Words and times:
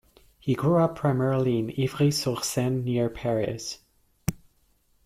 He 0.39 0.55
grew 0.55 0.77
up 0.79 0.95
primarily 0.95 1.59
in 1.59 1.71
Ivry-sur-Seine 1.79 2.81
near 2.81 3.07
Paris. 3.07 3.77